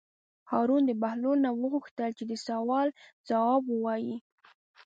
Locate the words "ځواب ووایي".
3.27-4.15